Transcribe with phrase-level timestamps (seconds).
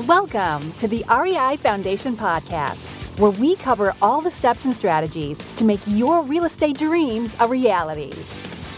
[0.00, 5.64] Welcome to the REI Foundation Podcast, where we cover all the steps and strategies to
[5.64, 8.12] make your real estate dreams a reality.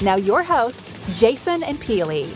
[0.03, 2.31] Now, your hosts, Jason and Peely.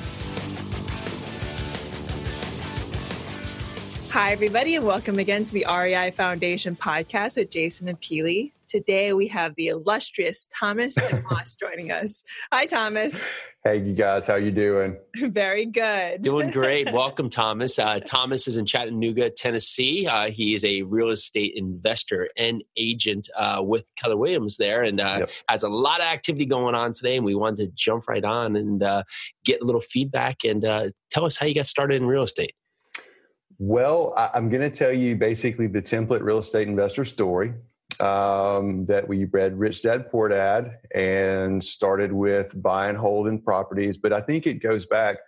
[4.13, 8.51] Hi, everybody, and welcome again to the REI Foundation podcast with Jason and Peely.
[8.71, 12.23] Today we have the illustrious Thomas DeMoss joining us.
[12.53, 13.29] Hi, Thomas.
[13.65, 14.97] Hey, you guys, how you doing?
[15.17, 16.23] Very good.
[16.23, 16.93] Doing great.
[16.93, 17.81] Welcome, Thomas.
[17.81, 20.07] Uh, Thomas is in Chattanooga, Tennessee.
[20.07, 25.01] Uh, he is a real estate investor and agent uh, with Keller Williams there, and
[25.01, 25.31] uh, yep.
[25.49, 27.17] has a lot of activity going on today.
[27.17, 29.03] And we wanted to jump right on and uh,
[29.45, 32.55] get a little feedback and uh, tell us how you got started in real estate.
[33.59, 37.53] Well, I'm going to tell you basically the template real estate investor story
[38.01, 43.41] um, that we read Rich Dad Poor Dad and started with buy and hold in
[43.41, 43.99] properties.
[43.99, 45.19] But I think it goes back.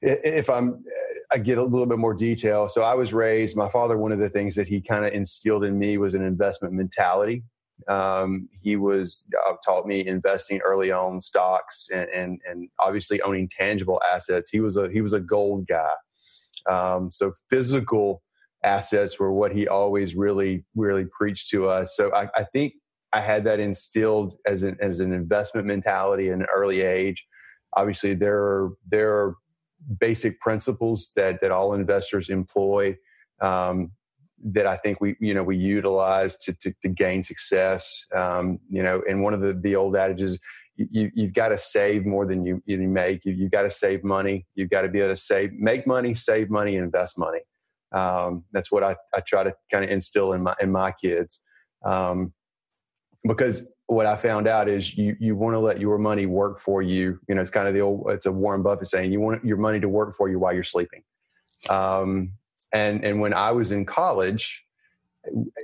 [0.00, 0.84] If I'm,
[1.32, 2.68] I get a little bit more detail.
[2.68, 3.56] So I was raised.
[3.56, 3.96] My father.
[3.98, 7.44] One of the things that he kind of instilled in me was an investment mentality.
[7.88, 13.48] Um, he was uh, taught me investing early on stocks and, and and obviously owning
[13.48, 14.50] tangible assets.
[14.50, 15.90] He was a he was a gold guy.
[16.70, 18.22] Um, so physical
[18.64, 21.96] assets were what he always really, really preached to us.
[21.96, 22.74] So I, I think
[23.12, 27.26] I had that instilled as an, as an investment mentality in an early age.
[27.76, 29.36] Obviously, there are, there are
[29.98, 32.96] basic principles that, that all investors employ
[33.40, 33.92] um,
[34.44, 38.06] that I think we, you know, we utilize to, to, to gain success.
[38.14, 40.38] Um, you know, and one of the, the old adages,
[40.76, 43.24] you, you've got to save more than you, you make.
[43.24, 44.46] You, you've got to save money.
[44.54, 47.40] You've got to be able to save, make money, save money, invest money.
[47.92, 51.40] Um, that's what I, I try to kind of instill in my in my kids.
[51.84, 52.32] Um,
[53.24, 56.82] because what I found out is you you want to let your money work for
[56.82, 57.18] you.
[57.28, 59.58] You know, it's kind of the old it's a Warren Buffett saying you want your
[59.58, 61.02] money to work for you while you're sleeping.
[61.68, 62.32] Um,
[62.72, 64.64] and and when I was in college,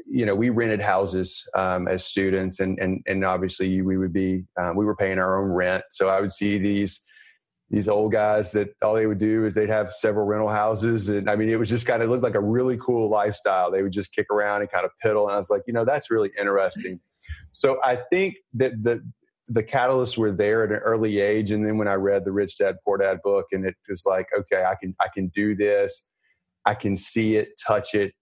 [0.06, 4.44] you know, we rented houses um, as students, and and and obviously we would be
[4.60, 5.84] uh, we were paying our own rent.
[5.90, 7.00] So I would see these
[7.70, 11.08] these old guys that all they would do is they'd have several rental houses.
[11.08, 13.70] And I mean, it was just kind of looked like a really cool lifestyle.
[13.70, 15.24] They would just kick around and kind of piddle.
[15.24, 17.00] And I was like, you know, that's really interesting.
[17.52, 19.02] So I think that the,
[19.48, 21.50] the catalysts were there at an early age.
[21.50, 24.28] And then when I read the Rich Dad Poor Dad book and it was like,
[24.36, 26.08] okay, I can, I can do this.
[26.64, 28.14] I can see it, touch it,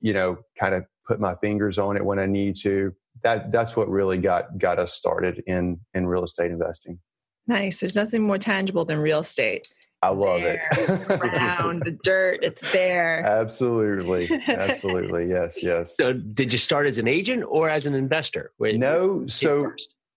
[0.00, 2.94] you know, kind of put my fingers on it when I need to.
[3.22, 6.98] That, that's what really got, got us started in, in real estate investing.
[7.46, 7.80] Nice.
[7.80, 9.66] There's nothing more tangible than real estate.
[10.02, 11.10] I love there, it.
[11.10, 13.20] around the dirt, it's there.
[13.24, 15.96] Absolutely, absolutely, yes, yes.
[15.96, 18.52] So, did you start as an agent or as an investor?
[18.58, 19.72] Wait, no, so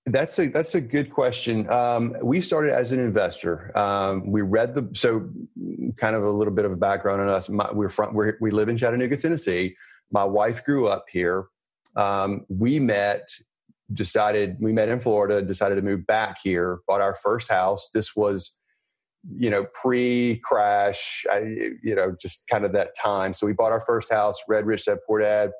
[0.07, 1.69] that's a that's a good question.
[1.69, 3.77] Um, we started as an investor.
[3.77, 5.29] Um, we read the so
[5.95, 7.47] kind of a little bit of a background on us.
[7.47, 9.77] My, we're from we're, we live in Chattanooga, Tennessee.
[10.11, 11.47] My wife grew up here.
[11.95, 13.29] Um, we met
[13.93, 17.89] decided we met in Florida, decided to move back here, bought our first house.
[17.93, 18.57] This was,
[19.35, 21.25] you know, pre-crash,
[21.83, 23.33] you know, just kind of that time.
[23.33, 25.51] So we bought our first house, read Rich Dad Poor Dad.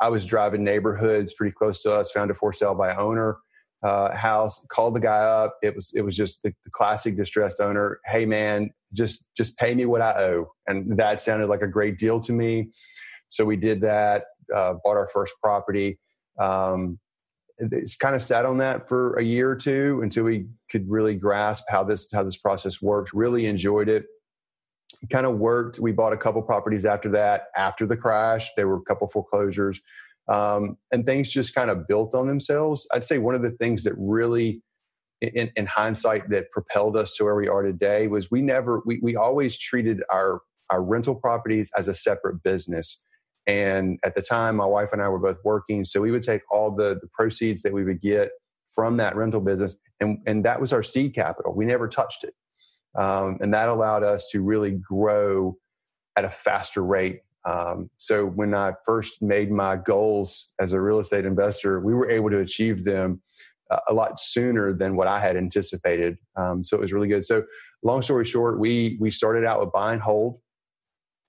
[0.00, 3.38] I was driving neighborhoods pretty close to us, found a for sale by owner
[3.82, 5.56] uh, house, called the guy up.
[5.62, 8.00] It was it was just the, the classic distressed owner.
[8.06, 11.98] Hey man, just just pay me what I owe, and that sounded like a great
[11.98, 12.70] deal to me.
[13.28, 14.24] So we did that.
[14.54, 15.98] Uh, bought our first property.
[16.40, 16.98] Um,
[17.58, 21.14] it's kind of sat on that for a year or two until we could really
[21.14, 23.12] grasp how this how this process works.
[23.12, 24.06] Really enjoyed it.
[25.10, 25.78] Kind of worked.
[25.78, 27.46] We bought a couple properties after that.
[27.56, 29.80] After the crash, there were a couple foreclosures,
[30.28, 32.86] um, and things just kind of built on themselves.
[32.92, 34.62] I'd say one of the things that really,
[35.20, 39.00] in, in hindsight, that propelled us to where we are today was we never we
[39.02, 43.02] we always treated our our rental properties as a separate business
[43.48, 45.84] and at the time, my wife and I were both working.
[45.84, 48.30] So we would take all the, the proceeds that we would get
[48.68, 51.54] from that rental business, and, and that was our seed capital.
[51.56, 52.34] We never touched it.
[52.96, 55.56] Um, and that allowed us to really grow
[56.16, 57.20] at a faster rate.
[57.48, 62.10] Um, so when I first made my goals as a real estate investor, we were
[62.10, 63.22] able to achieve them
[63.88, 66.18] a lot sooner than what I had anticipated.
[66.36, 67.24] Um, so it was really good.
[67.24, 67.44] So
[67.82, 70.40] long story short, we we started out with buy and hold.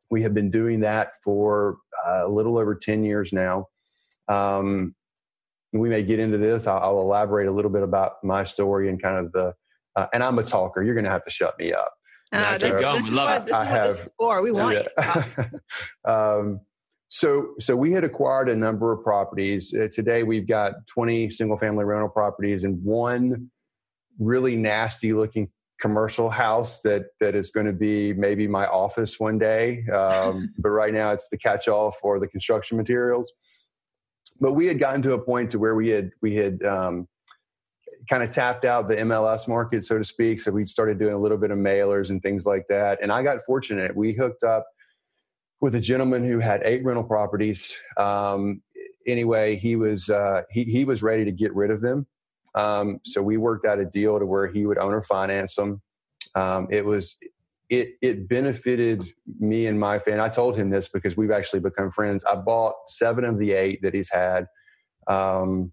[0.10, 3.68] We have been doing that for uh, a little over 10 years now.
[4.28, 4.96] Um,
[5.72, 6.68] we may get into this.
[6.68, 9.54] I'll, I'll, elaborate a little bit about my story and kind of the,
[9.96, 10.82] uh, and I'm a talker.
[10.82, 11.94] You're going to have to shut me up.
[12.32, 14.42] Uh, this, this, is what, this, is what this is for.
[14.42, 15.24] We want yeah.
[15.38, 15.60] you.
[16.12, 16.62] um,
[17.10, 19.74] so, so we had acquired a number of properties.
[19.74, 23.50] Uh, today, we've got 20 single-family rental properties and one
[24.20, 29.86] really nasty-looking commercial house that that is going to be maybe my office one day.
[29.88, 33.32] Um, but right now, it's the catch-all for the construction materials.
[34.42, 37.08] But we had gotten to a point to where we had we had um,
[38.10, 40.40] kind of tapped out the MLS market, so to speak.
[40.40, 43.00] So we started doing a little bit of mailers and things like that.
[43.02, 43.96] And I got fortunate.
[43.96, 44.66] We hooked up
[45.62, 47.78] with a gentleman who had eight rental properties.
[47.98, 48.62] Um,
[49.06, 52.08] anyway, he was uh, he he was ready to get rid of them.
[52.56, 55.82] Um, so we worked out a deal to where he would owner finance them.
[56.36, 57.18] Um, it was
[57.70, 60.22] it it benefited me and my family.
[60.22, 62.24] I told him this because we've actually become friends.
[62.24, 64.48] I bought seven of the eight that he's had.
[65.08, 65.72] Um,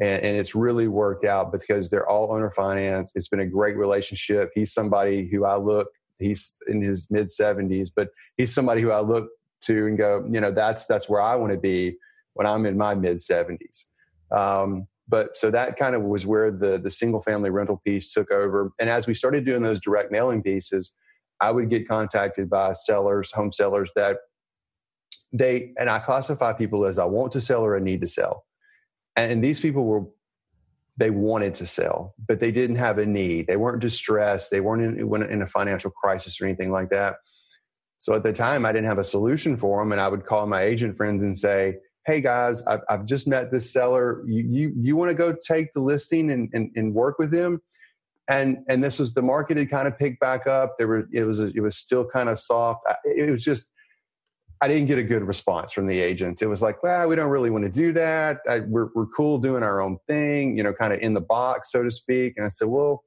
[0.00, 3.12] and, and, it's really worked out because they're all owner finance.
[3.14, 4.50] It's been a great relationship.
[4.54, 5.88] He's somebody who I look.
[6.18, 9.28] He's in his mid seventies, but he's somebody who I look
[9.62, 11.96] to and go, you know, that's that's where I want to be
[12.34, 13.86] when I'm in my mid seventies.
[14.30, 18.30] Um, but so that kind of was where the the single family rental piece took
[18.30, 18.72] over.
[18.80, 20.92] And as we started doing those direct mailing pieces,
[21.40, 24.18] I would get contacted by sellers, home sellers that
[25.32, 28.44] they and I classify people as I want to sell or I need to sell.
[29.14, 30.04] And these people were
[30.98, 33.46] they wanted to sell, but they didn't have a need.
[33.46, 34.50] They weren't distressed.
[34.50, 37.16] They weren't in, in a financial crisis or anything like that.
[37.98, 40.46] So at the time, I didn't have a solution for them, and I would call
[40.46, 41.76] my agent friends and say,
[42.06, 44.22] "Hey guys, I've, I've just met this seller.
[44.26, 47.60] You you, you want to go take the listing and, and, and work with him?"
[48.28, 50.78] And and this was the market had kind of picked back up.
[50.78, 52.82] There were it was it was still kind of soft.
[53.04, 53.70] It was just
[54.60, 56.40] I didn't get a good response from the agents.
[56.40, 58.40] It was like, well, we don't really want to do that.
[58.48, 61.70] I, we're, we're cool doing our own thing, you know, kind of in the box,
[61.72, 62.34] so to speak.
[62.36, 63.04] And I said, well,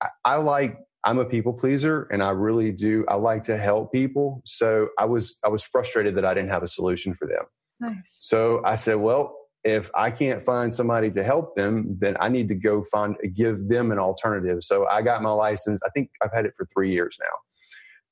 [0.00, 3.92] I, I like, I'm a people pleaser and I really do, I like to help
[3.92, 4.42] people.
[4.44, 7.44] So I was, I was frustrated that I didn't have a solution for them.
[7.82, 8.18] Nice.
[8.22, 12.48] So I said, well, if I can't find somebody to help them, then I need
[12.48, 14.58] to go find, give them an alternative.
[14.62, 15.80] So I got my license.
[15.84, 17.18] I think I've had it for three years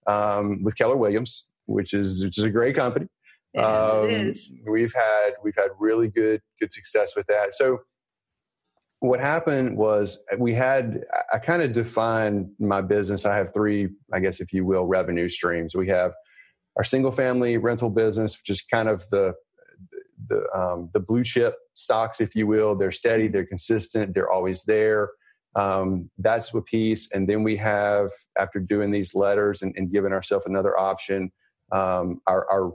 [0.07, 3.07] now um, with Keller Williams which is which is a great company.
[3.55, 4.53] Yes, um, it is.
[4.69, 7.55] We've had we've had really good good success with that.
[7.55, 7.81] So
[9.01, 13.25] what happened was we had I kind of defined my business.
[13.25, 15.75] I have three, I guess, if you will, revenue streams.
[15.75, 16.13] We have
[16.77, 19.35] our single family rental business, which is kind of the
[20.31, 22.75] the um, the blue chip stocks, if you will.
[22.75, 25.11] They're steady, they're consistent, they're always there.
[25.57, 30.13] Um, that's a piece, and then we have after doing these letters and, and giving
[30.13, 31.33] ourselves another option,
[31.73, 32.73] um, our, our,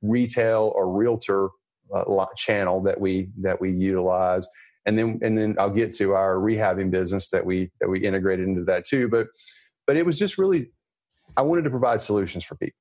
[0.00, 1.48] retail or realtor
[1.92, 4.46] uh, channel that we that we utilize
[4.86, 8.46] and then and then I'll get to our rehabbing business that we that we integrated
[8.46, 9.26] into that too but
[9.88, 10.70] but it was just really
[11.36, 12.78] I wanted to provide solutions for people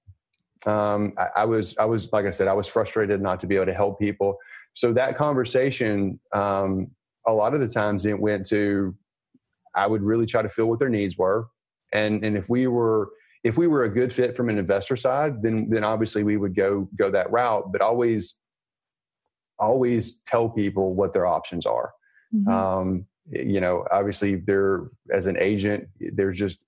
[0.65, 3.55] um, I, I, was I was like I said I was frustrated not to be
[3.55, 4.37] able to help people
[4.73, 6.91] so that conversation um,
[7.27, 8.95] a lot of the times it went to
[9.75, 11.47] I would really try to feel what their needs were
[11.93, 13.09] and and if we were
[13.43, 16.55] if we were a good fit from an investor side, then then obviously we would
[16.55, 17.71] go go that route.
[17.71, 18.35] But always
[19.59, 21.93] always tell people what their options are.
[22.33, 22.49] Mm-hmm.
[22.49, 26.63] Um, you know, obviously there as an agent, there's just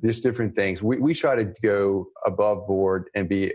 [0.00, 0.82] there's different things.
[0.82, 3.52] We we try to go above board and be,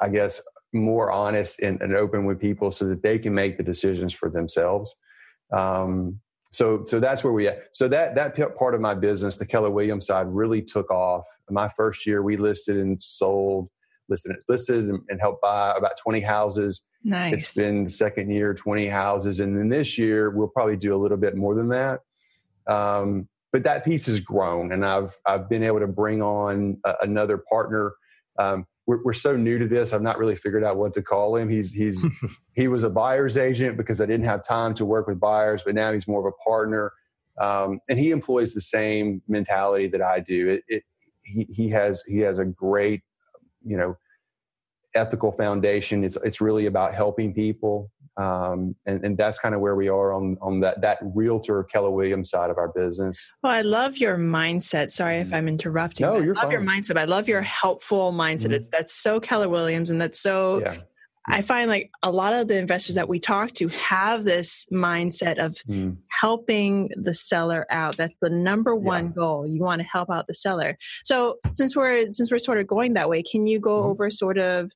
[0.00, 0.40] I guess,
[0.72, 4.28] more honest and, and open with people so that they can make the decisions for
[4.28, 4.94] themselves.
[5.52, 6.20] Um,
[6.52, 7.64] so so that's where we at.
[7.72, 11.24] So that that part of my business, the Keller Williams side, really took off.
[11.50, 13.70] My first year, we listed and sold,
[14.08, 16.84] listed listed and helped buy about twenty houses.
[17.02, 17.32] Nice.
[17.32, 21.18] It's been second year, twenty houses, and then this year we'll probably do a little
[21.18, 22.00] bit more than that.
[22.66, 26.94] Um, but that piece has grown, and I've I've been able to bring on a,
[27.02, 27.92] another partner.
[28.36, 29.92] Um, we're, we're so new to this.
[29.92, 31.48] I've not really figured out what to call him.
[31.48, 32.04] He's he's
[32.52, 35.76] he was a buyer's agent because I didn't have time to work with buyers, but
[35.76, 36.92] now he's more of a partner,
[37.40, 40.48] um, and he employs the same mentality that I do.
[40.48, 40.82] It, it
[41.22, 43.02] he he has he has a great
[43.64, 43.96] you know
[44.96, 46.02] ethical foundation.
[46.02, 50.12] It's it's really about helping people um, and, and that's kind of where we are
[50.12, 53.32] on on that that realtor Keller Williams side of our business.
[53.42, 54.92] Well, I love your mindset.
[54.92, 55.36] Sorry if mm-hmm.
[55.36, 56.06] I'm interrupting.
[56.06, 56.52] No, you're I love fine.
[56.52, 56.98] your mindset.
[56.98, 58.46] I love your helpful mindset.
[58.46, 58.52] Mm-hmm.
[58.54, 60.60] It's that's so Keller Williams, and that's so.
[60.60, 60.76] Yeah.
[61.26, 65.38] I find like a lot of the investors that we talk to have this mindset
[65.38, 65.96] of mm.
[66.10, 67.96] helping the seller out.
[67.96, 69.12] That's the number one yeah.
[69.12, 69.46] goal.
[69.46, 70.76] You want to help out the seller.
[71.02, 73.86] So since we're since we're sort of going that way, can you go mm.
[73.86, 74.72] over sort of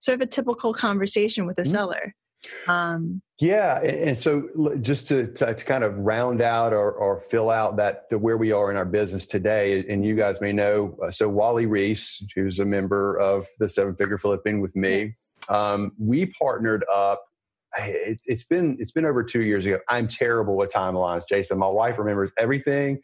[0.00, 1.68] sort of a typical conversation with a mm.
[1.68, 2.14] seller?
[2.66, 4.48] Um, yeah, and, so
[4.80, 8.36] just to, to, to kind of round out or, or fill out that the, where
[8.36, 12.24] we are in our business today, and you guys may know, uh, so Wally Reese,
[12.34, 15.34] who's a member of the Seven Figure Flipping with me, yes.
[15.48, 17.24] um, we partnered up.
[17.76, 19.78] It, it's been it's been over two years ago.
[19.88, 21.58] I'm terrible with timelines, Jason.
[21.58, 22.98] My wife remembers everything,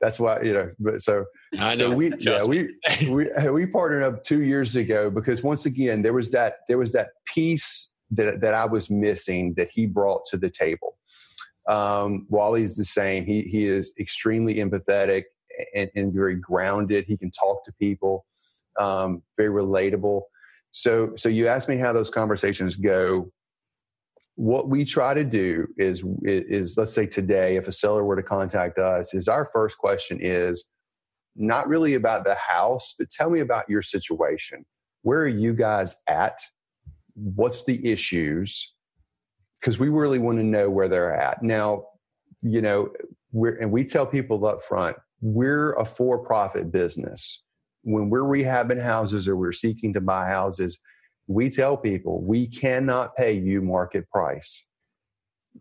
[0.00, 0.70] That's why you know.
[0.78, 1.24] But so
[1.58, 1.90] I know.
[1.90, 2.68] So we yeah we
[3.08, 6.92] we we partnered up two years ago because once again there was that there was
[6.92, 10.98] that piece that that I was missing that he brought to the table.
[11.68, 13.24] Um, Wally's the same.
[13.24, 15.24] He he is extremely empathetic
[15.74, 17.04] and, and very grounded.
[17.06, 18.24] He can talk to people,
[18.78, 20.22] um, very relatable.
[20.72, 23.30] So so you asked me how those conversations go
[24.40, 28.22] what we try to do is is let's say today if a seller were to
[28.22, 30.64] contact us is our first question is
[31.36, 34.64] not really about the house but tell me about your situation
[35.02, 36.40] where are you guys at
[37.14, 38.74] what's the issues
[39.60, 41.84] because we really want to know where they're at now
[42.42, 42.90] you know
[43.32, 47.42] we're and we tell people up front we're a for-profit business
[47.82, 50.78] when we're rehabbing houses or we're seeking to buy houses
[51.30, 54.66] we tell people we cannot pay you market price.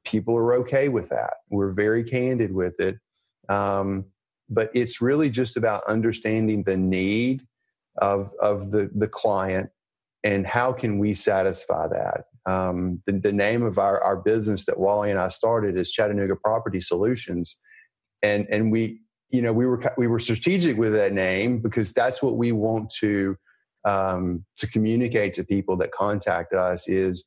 [0.03, 1.33] People are okay with that.
[1.51, 2.97] We're very candid with it.
[3.49, 4.05] Um,
[4.49, 7.45] but it's really just about understanding the need
[8.01, 9.69] of, of the, the client
[10.23, 12.25] and how can we satisfy that.
[12.45, 16.35] Um, the, the name of our, our business that Wally and I started is Chattanooga
[16.35, 17.57] Property Solutions.
[18.21, 22.21] And, and we, you know, we were, we were strategic with that name because that's
[22.21, 23.37] what we want to
[23.85, 27.25] um, to communicate to people that contact us is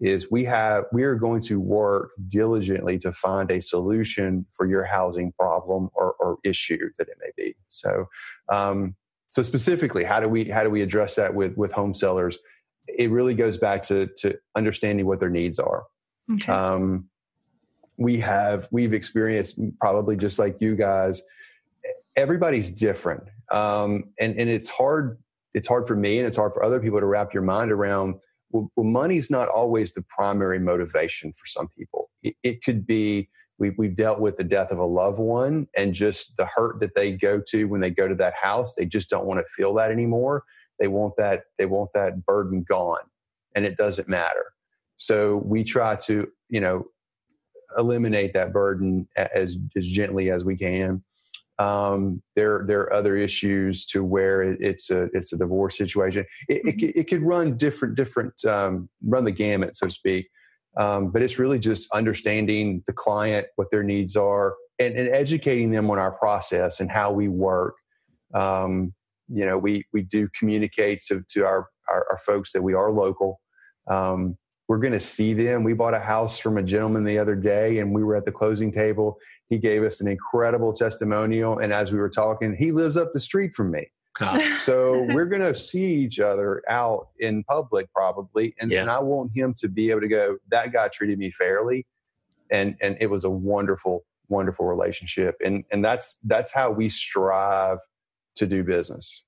[0.00, 4.84] is we have we are going to work diligently to find a solution for your
[4.84, 7.54] housing problem or, or issue that it may be.
[7.68, 8.06] So,
[8.52, 8.96] um,
[9.34, 12.38] so specifically, how do we how do we address that with with home sellers?
[12.86, 15.82] It really goes back to to understanding what their needs are.
[16.34, 16.52] Okay.
[16.52, 17.08] Um,
[17.96, 21.20] we have we've experienced probably just like you guys.
[22.14, 25.18] Everybody's different, um, and and it's hard
[25.52, 28.14] it's hard for me and it's hard for other people to wrap your mind around
[28.52, 33.28] well, well money's not always the primary motivation for some people it, it could be
[33.58, 36.94] we, we've dealt with the death of a loved one and just the hurt that
[36.94, 39.74] they go to when they go to that house they just don't want to feel
[39.74, 40.44] that anymore
[40.78, 43.04] they want that they want that burden gone
[43.54, 44.44] and it doesn't matter
[44.96, 46.84] so we try to you know
[47.76, 51.02] eliminate that burden as as gently as we can
[51.58, 56.24] um, there there are other issues to where it's a it's a divorce situation.
[56.48, 56.98] It, it, mm-hmm.
[56.98, 60.28] it could run different different um, run the gamut, so to speak.
[60.76, 65.70] Um, but it's really just understanding the client, what their needs are, and, and educating
[65.70, 67.74] them on our process and how we work.
[68.34, 68.92] Um,
[69.28, 73.40] you know, we we do communicate to, our, our, our folks that we are local.
[73.88, 75.62] Um, we're going to see them.
[75.62, 78.32] We bought a house from a gentleman the other day, and we were at the
[78.32, 81.58] closing table he gave us an incredible testimonial.
[81.58, 83.86] And as we were talking, he lives up the street from me.
[84.60, 88.54] So we're going to see each other out in public probably.
[88.60, 88.82] And, yeah.
[88.82, 91.86] and I want him to be able to go, that guy treated me fairly.
[92.50, 95.36] And, and it was a wonderful, wonderful relationship.
[95.44, 97.78] And, and that's, that's how we strive
[98.36, 99.24] to do business.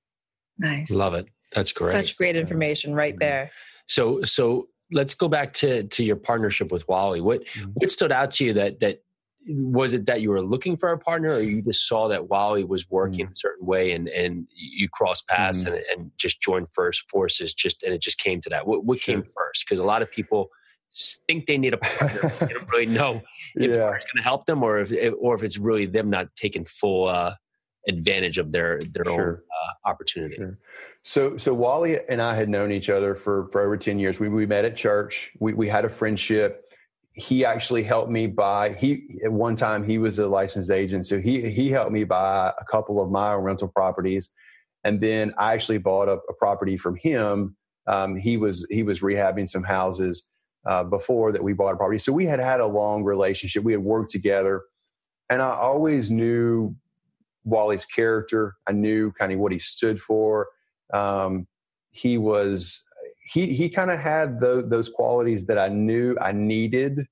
[0.57, 0.91] Nice.
[0.91, 1.27] Love it.
[1.53, 1.91] That's great.
[1.91, 3.19] Such great information right mm-hmm.
[3.19, 3.51] there.
[3.87, 7.21] So, so let's go back to, to your partnership with Wally.
[7.21, 7.71] What, mm-hmm.
[7.73, 9.01] what stood out to you that, that
[9.47, 12.63] was it that you were looking for a partner or you just saw that Wally
[12.63, 13.31] was working mm.
[13.31, 15.67] a certain way and, and you crossed paths mm.
[15.67, 18.99] and, and just joined first forces just and it just came to that what, what
[18.99, 19.15] sure.
[19.15, 20.49] came first because a lot of people
[21.27, 23.21] think they need a partner they don't really know
[23.55, 23.93] if yeah.
[23.93, 27.07] it's going to help them or if or if it's really them not taking full
[27.07, 27.33] uh,
[27.87, 29.13] advantage of their their sure.
[29.13, 30.57] own uh, opportunity sure.
[31.03, 34.27] so so wally and i had known each other for for over 10 years we,
[34.29, 36.66] we met at church we, we had a friendship
[37.17, 41.19] he actually helped me buy he at one time he was a licensed agent so
[41.19, 44.31] he he helped me buy a couple of my rental properties.
[44.83, 47.57] And then i actually bought a, a property from him.
[47.87, 50.27] Um, he was he was rehabbing some houses
[50.67, 51.97] uh, before that we bought a property.
[51.99, 53.63] So we had had a long relationship.
[53.63, 54.61] We had worked together.
[55.29, 56.75] And i always knew
[57.43, 58.53] wally's character.
[58.67, 60.49] I knew kind of what he stood for.
[60.93, 61.47] Um,
[61.89, 62.86] he was
[63.27, 67.05] he he kind of had the, those qualities that I knew I needed.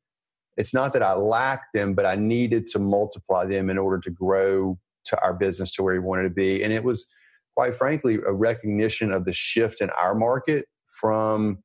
[0.58, 4.10] It's not that I lacked them, but I needed to multiply them in order to
[4.10, 6.64] grow to our business to where he wanted to be.
[6.64, 7.08] And it was,
[7.56, 11.60] quite frankly, a recognition of the shift in our market from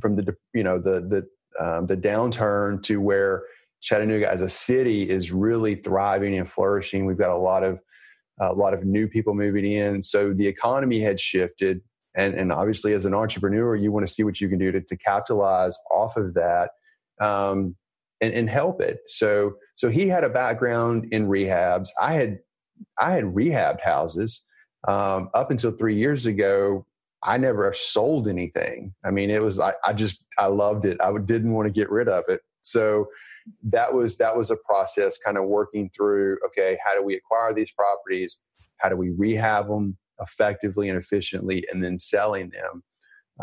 [0.00, 3.44] from the you know the the um, the downturn to where
[3.80, 7.06] Chattanooga as a city is really thriving and flourishing.
[7.06, 7.80] We've got a lot of
[8.40, 11.80] a lot of new people moving in, so the economy had shifted
[12.14, 14.80] and and obviously as an entrepreneur you want to see what you can do to,
[14.80, 16.70] to capitalize off of that
[17.20, 17.76] um,
[18.20, 19.00] and, and help it.
[19.06, 21.88] So so he had a background in rehabs.
[22.00, 22.38] I had
[22.98, 24.44] i had rehabbed houses
[24.88, 26.86] um, up until three years ago.
[27.24, 28.94] I never sold anything.
[29.04, 30.98] I mean it was i, I just i loved it.
[31.00, 32.40] I didn't want to get rid of it.
[32.60, 33.08] So
[33.64, 37.52] that was that was a process kind of working through okay how do we acquire
[37.54, 38.40] these properties?
[38.78, 42.82] How do we rehab them effectively and efficiently and then selling them.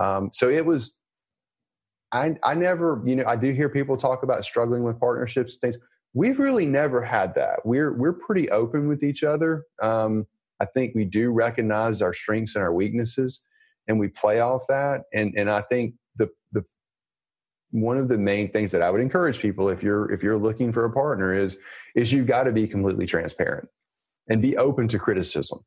[0.01, 1.00] Um, so it was
[2.12, 5.62] I, I never you know i do hear people talk about struggling with partnerships and
[5.62, 5.83] things.
[6.13, 7.65] We've really never had that.
[7.65, 9.65] We're we're pretty open with each other.
[9.81, 10.25] Um,
[10.59, 13.41] i think we do recognize our strengths and our weaknesses
[13.88, 15.03] and we play off that.
[15.13, 16.63] And and i think the the
[17.71, 20.71] one of the main things that I would encourage people if you're if you're looking
[20.71, 21.57] for a partner is
[21.95, 23.69] is you've got to be completely transparent
[24.29, 25.59] and be open to criticism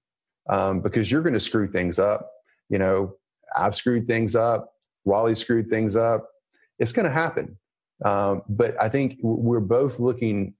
[0.48, 2.30] um, because you're going to screw things up.
[2.68, 3.16] You know,
[3.56, 4.72] I've screwed things up.
[5.04, 6.28] Wally screwed things up.
[6.78, 7.58] It's going to happen.
[8.04, 10.54] Um, but I think we're both looking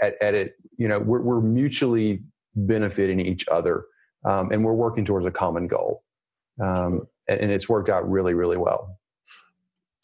[0.00, 0.54] at, at it.
[0.76, 2.22] You know, we're, we're mutually
[2.54, 3.84] benefiting each other,
[4.24, 6.02] um, and we're working towards a common goal.
[6.60, 8.98] Um, and, and it's worked out really, really well.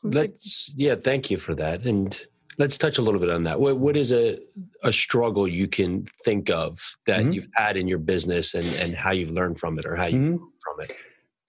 [0.03, 1.83] Let's yeah, thank you for that.
[1.85, 2.19] And
[2.59, 3.61] let's touch a little bit on that.
[3.61, 4.39] What what is a
[4.83, 7.33] a struggle you can think of that mm-hmm.
[7.33, 10.19] you've had in your business and and how you've learned from it or how you
[10.19, 10.37] mm-hmm.
[10.37, 10.97] from it?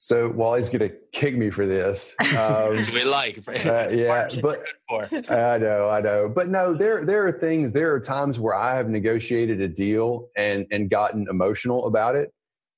[0.02, 2.16] So Wally's going to kick me for this.
[2.38, 4.64] Um, we like, uh, yeah, but
[5.30, 7.74] I know, I know, but no, there there are things.
[7.74, 12.32] There are times where I have negotiated a deal and and gotten emotional about it,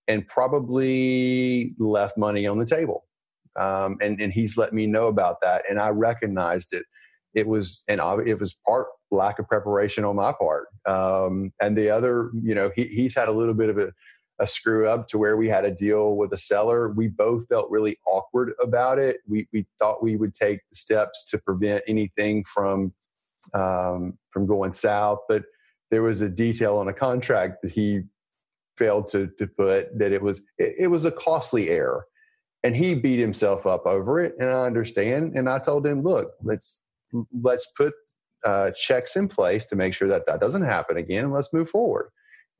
[0.08, 3.06] and probably left money on the table
[3.60, 6.84] um, and and he's let me know about that, and I recognized it.
[7.34, 11.90] It was and it was part lack of preparation on my part, um, and the
[11.90, 13.92] other, you know, he, he's had a little bit of a,
[14.40, 16.90] a screw up to where we had a deal with a seller.
[16.90, 19.18] We both felt really awkward about it.
[19.28, 22.94] We we thought we would take steps to prevent anything from
[23.54, 25.44] um, from going south, but
[25.92, 28.04] there was a detail on a contract that he
[28.78, 32.06] failed to to put that it was it, it was a costly error
[32.64, 36.32] and he beat himself up over it and i understand and i told him look
[36.42, 36.80] let's
[37.42, 37.94] let's put
[38.46, 41.70] uh, checks in place to make sure that that doesn't happen again and let's move
[41.70, 42.10] forward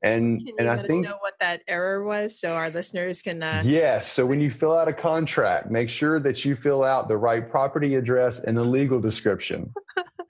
[0.02, 3.62] and and i think know what that error was so our listeners can uh...
[3.64, 7.16] yes so when you fill out a contract make sure that you fill out the
[7.16, 9.72] right property address and the legal description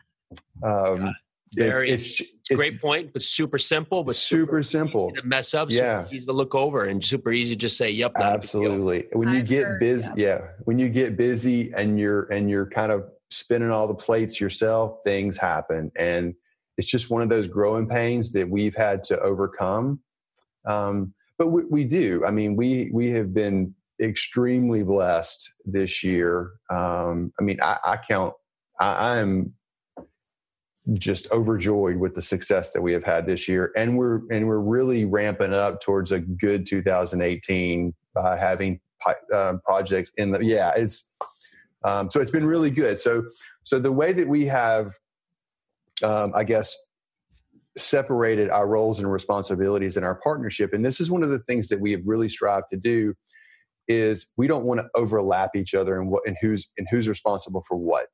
[0.64, 1.14] um,
[1.54, 5.52] very, it's, it's, it's, great point, but super simple, but super, super simple to mess
[5.52, 5.70] up.
[5.70, 9.06] Yeah, easy to look over and super easy to just say, "Yep." Absolutely.
[9.12, 10.26] When you I've get heard, busy, yeah.
[10.26, 14.40] yeah, when you get busy and you're and you're kind of spinning all the plates
[14.40, 16.34] yourself, things happen, and
[16.78, 20.00] it's just one of those growing pains that we've had to overcome.
[20.64, 22.24] Um, but we, we do.
[22.26, 26.52] I mean, we we have been extremely blessed this year.
[26.70, 28.34] Um, I mean, I, I count.
[28.80, 29.54] I, I am
[30.94, 34.58] just overjoyed with the success that we have had this year and we're and we're
[34.58, 38.80] really ramping up towards a good 2018 by having
[39.32, 41.08] uh, projects in the yeah it's
[41.84, 43.24] um, so it's been really good so
[43.64, 44.92] so the way that we have
[46.02, 46.76] um, i guess
[47.76, 51.68] separated our roles and responsibilities in our partnership and this is one of the things
[51.68, 53.14] that we have really strived to do
[53.88, 57.62] is we don't want to overlap each other and what and who's and who's responsible
[57.66, 58.06] for what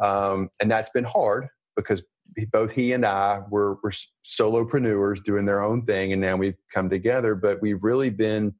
[0.00, 2.02] um, and that's been hard because
[2.50, 3.92] both he and I were, were
[4.24, 7.34] solopreneurs doing their own thing, and now we've come together.
[7.34, 8.54] But we've really been,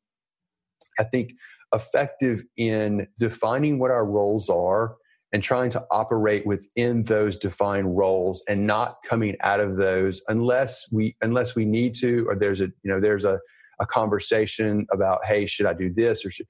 [0.98, 1.32] I think,
[1.72, 4.96] effective in defining what our roles are
[5.32, 10.86] and trying to operate within those defined roles and not coming out of those unless
[10.92, 13.38] we unless we need to or there's a you know there's a,
[13.80, 16.46] a conversation about hey should i do this or should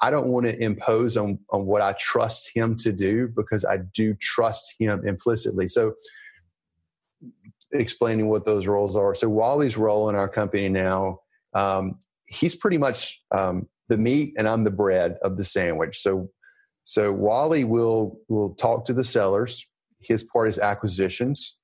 [0.00, 3.78] I don't want to impose on, on what I trust him to do because I
[3.94, 5.68] do trust him implicitly.
[5.68, 5.94] So,
[7.72, 9.14] explaining what those roles are.
[9.14, 11.20] So, Wally's role in our company now,
[11.54, 16.00] um, he's pretty much um, the meat and I'm the bread of the sandwich.
[16.00, 16.28] So,
[16.82, 19.66] so Wally will will talk to the sellers.
[20.00, 21.58] His part is acquisitions,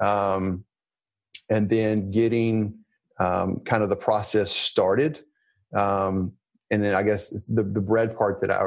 [0.00, 0.64] um,
[1.48, 2.74] and then getting
[3.20, 5.20] um, kind of the process started.
[5.76, 6.32] Um,
[6.72, 8.66] and then I guess the the bread part that I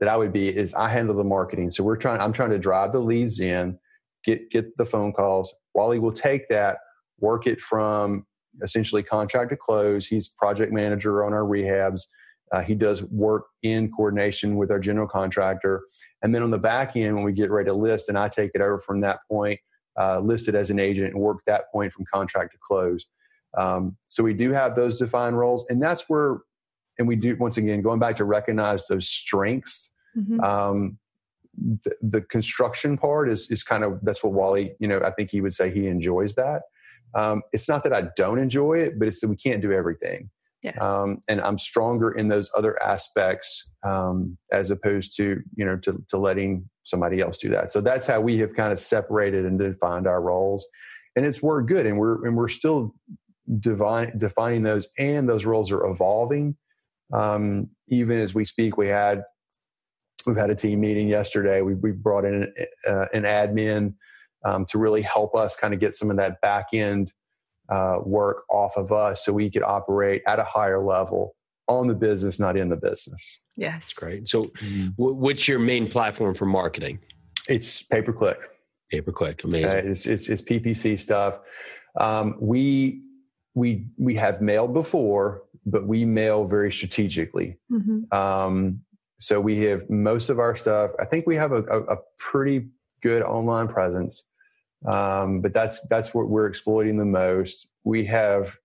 [0.00, 1.72] that I would be is I handle the marketing.
[1.72, 2.20] So we're trying.
[2.20, 3.78] I'm trying to drive the leads in,
[4.24, 5.52] get get the phone calls.
[5.74, 6.78] Wally will take that,
[7.18, 8.24] work it from
[8.62, 10.06] essentially contract to close.
[10.06, 12.02] He's project manager on our rehabs.
[12.52, 15.82] Uh, he does work in coordination with our general contractor.
[16.22, 18.52] And then on the back end, when we get ready to list, and I take
[18.54, 19.60] it over from that point,
[19.98, 23.06] uh, listed as an agent and work that point from contract to close.
[23.56, 26.38] Um, so we do have those defined roles, and that's where
[26.98, 30.40] and we do once again going back to recognize those strengths mm-hmm.
[30.40, 30.98] um,
[31.56, 35.30] the, the, construction part is is kind of that's what wally you know i think
[35.30, 36.62] he would say he enjoys that
[37.14, 40.28] um, it's not that i don't enjoy it but it's that we can't do everything
[40.62, 40.76] Yes.
[40.80, 46.02] Um, and I'm stronger in those other aspects um, as opposed to you know to,
[46.08, 47.70] to letting somebody else do that.
[47.70, 50.66] So that's how we have kind of separated and defined our roles,
[51.14, 51.86] and it's worked good.
[51.86, 52.94] And we're and we're still
[53.60, 56.56] divine, defining those, and those roles are evolving.
[57.12, 59.22] Um, even as we speak, we had
[60.26, 61.62] we've had a team meeting yesterday.
[61.62, 62.52] We we brought in
[62.86, 63.94] uh, an admin
[64.44, 67.12] um, to really help us kind of get some of that back end
[67.68, 71.34] uh, work off of us so we could operate at a higher level
[71.68, 73.42] on the business, not in the business.
[73.56, 73.74] Yes.
[73.74, 74.28] That's great.
[74.28, 74.90] So, mm-hmm.
[74.96, 77.00] w- what's your main platform for marketing?
[77.48, 78.38] It's pay per click.
[78.90, 79.44] Pay per click.
[79.44, 79.70] Amazing.
[79.70, 81.40] Uh, it's, it's, it's, PPC stuff.
[82.00, 83.02] Um, we,
[83.54, 87.58] we, we have mailed before, but we mail very strategically.
[87.70, 88.16] Mm-hmm.
[88.16, 88.80] Um,
[89.18, 90.92] so we have most of our stuff.
[91.00, 92.68] I think we have a, a, a pretty
[93.02, 94.24] good online presence.
[94.86, 97.70] Um, but that's that's what we're exploiting the most.
[97.84, 98.56] We have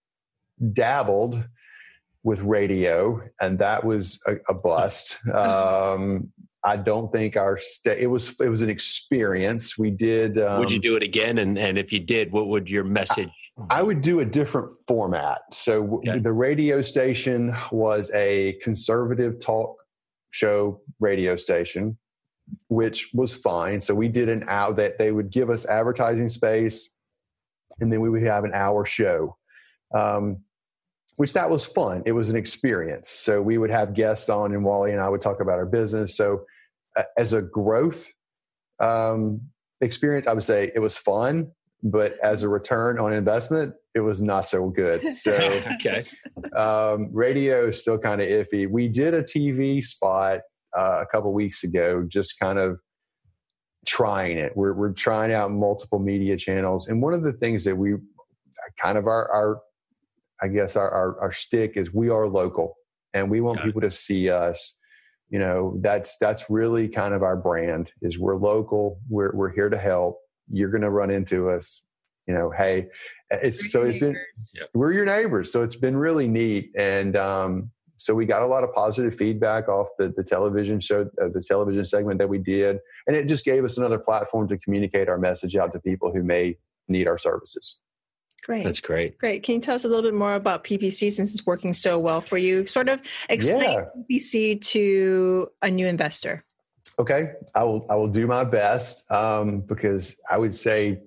[0.71, 1.43] dabbled
[2.23, 5.19] with radio, and that was a, a bust.
[5.33, 6.31] Um,
[6.65, 9.77] I don't think our sta- it was it was an experience.
[9.77, 10.39] We did.
[10.39, 11.39] Um, would you do it again?
[11.39, 13.29] And and if you did, what would your message?
[13.69, 15.41] I, I would do a different format.
[15.51, 16.19] So okay.
[16.19, 19.75] the radio station was a conservative talk
[20.31, 21.97] show radio station
[22.67, 23.81] which was fine.
[23.81, 26.89] So we did an hour that they would give us advertising space,
[27.79, 29.37] and then we would have an hour show,
[29.93, 30.43] um,
[31.17, 32.03] which that was fun.
[32.05, 33.09] It was an experience.
[33.09, 36.15] So we would have guests on, and Wally and I would talk about our business.
[36.15, 36.45] So
[36.95, 38.09] uh, as a growth
[38.79, 39.41] um,
[39.81, 41.51] experience, I would say it was fun.
[41.85, 45.03] But as a return on investment, it was not so good.
[45.13, 45.33] So,
[45.75, 46.05] okay,
[46.55, 48.69] um, radio is still kind of iffy.
[48.69, 50.39] We did a TV spot
[50.77, 52.79] uh, a couple weeks ago, just kind of
[53.85, 54.53] trying it.
[54.55, 56.87] We're, we're trying out multiple media channels.
[56.87, 57.95] And one of the things that we
[58.81, 59.61] kind of our, our
[60.41, 62.75] I guess our, our, our stick is we are local
[63.13, 64.77] and we want people to see us.
[65.29, 68.99] You know, that's, that's really kind of our brand is we're local.
[69.09, 70.19] We're, we're here to help.
[70.49, 71.81] You're going to run into us.
[72.27, 72.87] You know, hey,
[73.29, 73.99] it's we're so it's neighbors.
[74.53, 74.69] been, yep.
[74.73, 75.51] we're your neighbors.
[75.51, 76.71] So it's been really neat.
[76.77, 77.71] And, um,
[78.03, 81.41] so we got a lot of positive feedback off the, the television show, uh, the
[81.41, 82.79] television segment that we did.
[83.07, 86.21] And it just gave us another platform to communicate our message out to people who
[86.21, 86.57] may
[86.89, 87.79] need our services.
[88.43, 88.65] Great.
[88.65, 89.17] That's great.
[89.19, 89.43] Great.
[89.43, 92.19] Can you tell us a little bit more about PPC since it's working so well
[92.19, 92.67] for you?
[92.67, 93.85] Sort of explain yeah.
[94.11, 96.43] PPC to a new investor.
[96.99, 97.87] Okay, I will.
[97.89, 100.99] I will do my best um, because I would say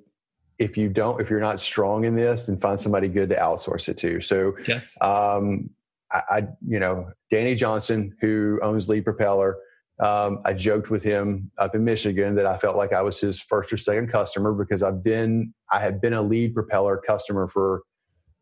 [0.59, 3.89] if you don't, if you're not strong in this, then find somebody good to outsource
[3.89, 4.21] it to.
[4.21, 4.97] So, yes.
[5.01, 5.71] Um,
[6.13, 9.57] I, I, you know, Danny Johnson, who owns Lead Propeller,
[10.03, 13.41] um, I joked with him up in Michigan that I felt like I was his
[13.41, 17.83] first or second customer because I've been, I had been a Lead Propeller customer for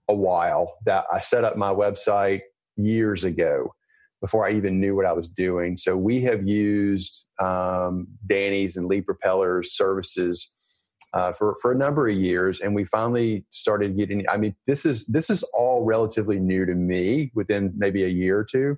[0.08, 0.74] a while.
[0.84, 2.40] That I set up my website
[2.76, 3.72] years ago
[4.20, 5.76] before I even knew what I was doing.
[5.76, 10.53] So we have used um, Danny's and Lead Propeller's services
[11.14, 14.28] uh, for for a number of years, and we finally started getting.
[14.28, 18.38] I mean, this is this is all relatively new to me within maybe a year
[18.38, 18.76] or two,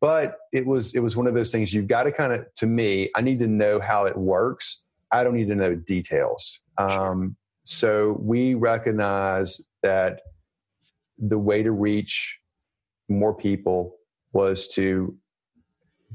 [0.00, 2.66] but it was it was one of those things you've got to kind of to
[2.66, 3.10] me.
[3.16, 4.84] I need to know how it works.
[5.10, 6.60] I don't need to know details.
[6.78, 10.20] Um, so we recognize that
[11.18, 12.38] the way to reach
[13.08, 13.96] more people
[14.32, 15.16] was to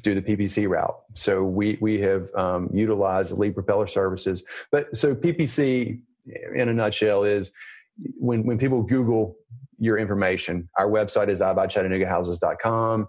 [0.01, 0.95] do the PPC route.
[1.13, 4.43] So we we have um, utilized lead propeller services.
[4.71, 6.01] But so PPC,
[6.55, 7.51] in a nutshell, is
[8.17, 9.35] when when people Google
[9.77, 13.07] your information, our website is ibuychattanoogahouses.com.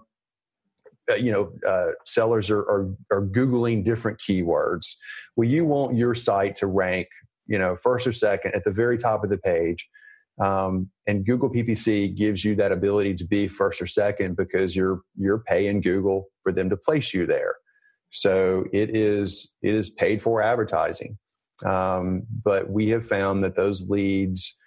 [1.09, 4.95] Uh, you know, uh, sellers are, are are googling different keywords.
[5.35, 7.07] Well, you want your site to rank,
[7.47, 9.89] you know, first or second at the very top of the page.
[10.41, 15.01] Um, and Google PPC gives you that ability to be first or second because you're
[15.17, 17.55] you're paying Google for them to place you there.
[18.09, 21.17] So it is it is paid for advertising.
[21.65, 24.57] Um, but we have found that those leads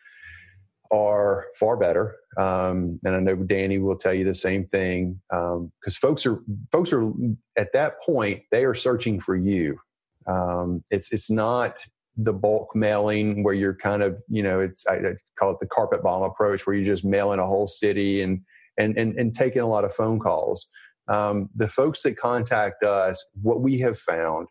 [0.91, 2.17] are far better.
[2.39, 5.63] Um, and I know Danny will tell you the same thing because
[5.97, 7.11] um, folks are folks are
[7.57, 9.79] at that point they are searching for you.
[10.27, 11.79] Um, it's it's not
[12.17, 15.01] the bulk mailing where you're kind of you know it's I,
[15.39, 18.41] call it the carpet bomb approach where you're just mailing a whole city and
[18.79, 20.69] and and, and taking a lot of phone calls.
[21.09, 24.49] Um, the folks that contact us what we have found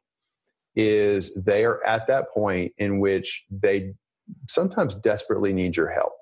[0.76, 3.94] is they are at that point in which they
[4.48, 6.14] sometimes desperately need your help.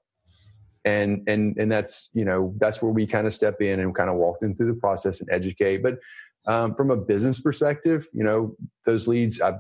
[0.86, 4.10] And and and that's you know that's where we kind of step in and kind
[4.10, 5.84] of walk them through the process and educate.
[5.84, 6.00] But
[6.46, 9.60] um, from a business perspective you know those leads I've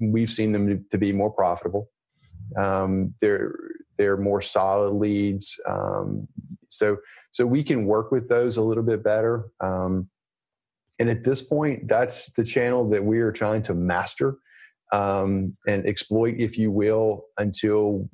[0.00, 1.88] we've seen them to be more profitable.
[2.56, 3.54] Um, they're
[3.96, 5.60] they're more solid leads.
[5.66, 6.28] Um,
[6.68, 6.98] so
[7.32, 9.46] so we can work with those a little bit better.
[9.60, 10.08] Um,
[10.98, 14.36] and at this point, that's the channel that we are trying to master
[14.92, 18.08] um, and exploit, if you will, until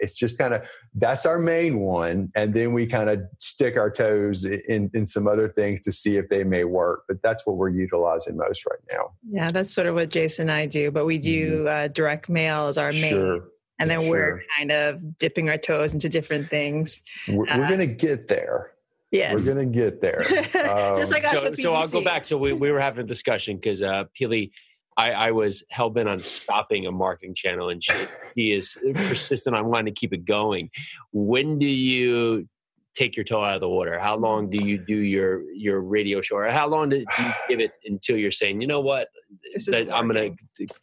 [0.00, 0.62] it's just kind of
[0.94, 5.26] that's our main one and then we kind of stick our toes in in some
[5.26, 8.80] other things to see if they may work but that's what we're utilizing most right
[8.92, 11.84] now yeah that's sort of what jason and i do but we do mm-hmm.
[11.84, 13.48] uh, direct mail as our main sure.
[13.78, 14.10] and then sure.
[14.10, 18.72] we're kind of dipping our toes into different things we're, uh, we're gonna get there
[19.12, 19.32] Yes.
[19.32, 20.26] We're going to get there.
[20.66, 22.26] Um, Just like us so, so I'll go back.
[22.26, 24.50] So we, we were having a discussion because uh, Peely,
[24.96, 27.92] I, I was hell bent on stopping a marketing channel, and she,
[28.34, 30.70] he is persistent on wanting to keep it going.
[31.12, 32.48] When do you
[32.94, 33.98] take your toe out of the water?
[33.98, 37.32] How long do you do your your radio show, or how long do, do you
[37.48, 39.08] give it until you're saying, you know what,
[39.66, 40.30] that I'm gonna?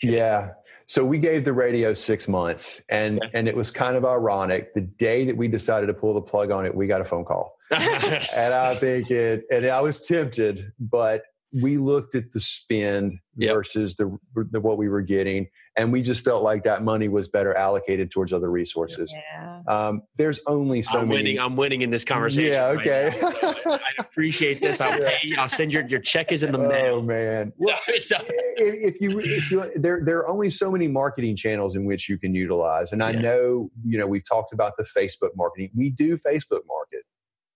[0.01, 0.51] Yeah.
[0.85, 3.29] So we gave the radio six months, and yeah.
[3.33, 4.73] and it was kind of ironic.
[4.73, 7.25] The day that we decided to pull the plug on it, we got a phone
[7.25, 11.23] call, and I think it, and I was tempted, but
[11.61, 13.53] we looked at the spend yep.
[13.53, 17.27] versus the, the, what we were getting, and we just felt like that money was
[17.27, 19.13] better allocated towards other resources.
[19.15, 19.61] Yeah.
[19.67, 21.19] Um, there's only so I'm many.
[21.19, 22.51] Winning, I'm winning in this conversation.
[22.51, 22.67] Yeah.
[22.67, 23.15] Okay.
[23.21, 24.81] Right I appreciate this.
[24.81, 25.35] I'll pay you.
[25.37, 26.95] I'll send your your check is in the mail.
[26.95, 27.53] Oh man.
[27.63, 28.17] Well, so,
[28.57, 32.17] if, you if you there there are only so many marketing channels in which you
[32.17, 33.21] can utilize, and I yeah.
[33.21, 35.69] know you know we've talked about the Facebook marketing.
[35.75, 37.03] We do Facebook market.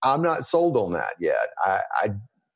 [0.03, 1.35] I'm not sold on that yet.
[1.63, 2.09] I, I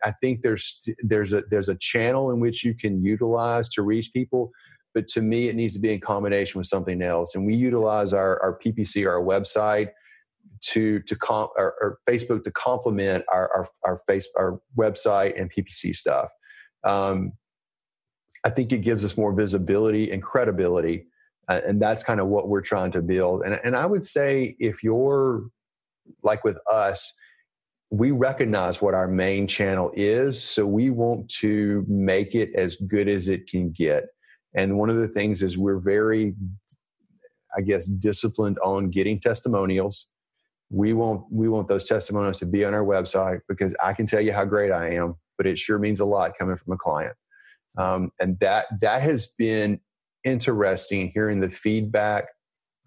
[0.04, 4.12] I think there's there's a there's a channel in which you can utilize to reach
[4.14, 4.52] people,
[4.94, 7.36] but to me it needs to be in combination with something else.
[7.36, 9.90] And we utilize our our PPC, our website,
[10.62, 15.52] to to comp our, our Facebook to complement our our our face our website and
[15.52, 16.30] PPC stuff.
[16.84, 17.34] Um,
[18.44, 21.06] I think it gives us more visibility and credibility,
[21.48, 23.44] uh, and that's kind of what we're trying to build.
[23.44, 25.44] And and I would say if you're
[26.24, 27.14] like with us
[27.92, 33.10] we recognize what our main channel is, so we want to make it as good
[33.10, 34.06] as it can get.
[34.56, 36.34] And one of the things is we're very,
[37.56, 40.08] I guess, disciplined on getting testimonials.
[40.70, 44.22] We want we want those testimonials to be on our website because I can tell
[44.22, 47.16] you how great I am, but it sure means a lot coming from a client.
[47.78, 49.82] Um, and that that has been
[50.24, 52.28] interesting hearing the feedback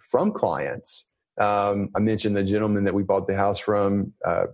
[0.00, 1.14] from clients.
[1.38, 4.14] Um, I mentioned the gentleman that we bought the house from.
[4.24, 4.46] Uh,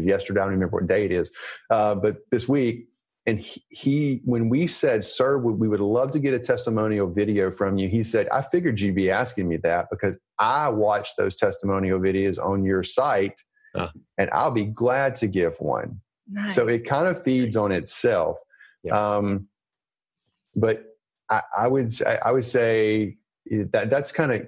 [0.00, 1.30] yesterday, I don't remember what day it is,
[1.70, 2.88] uh, but this week.
[3.24, 7.52] And he, he, when we said, Sir, we would love to get a testimonial video
[7.52, 11.36] from you, he said, I figured you'd be asking me that because I watched those
[11.36, 13.40] testimonial videos on your site
[13.76, 13.88] uh.
[14.18, 16.00] and I'll be glad to give one.
[16.28, 16.54] Nice.
[16.54, 18.38] So it kind of feeds on itself.
[18.82, 19.16] Yeah.
[19.16, 19.46] Um,
[20.56, 20.84] but
[21.30, 23.16] I, I would I would say
[23.50, 24.46] that that's kind of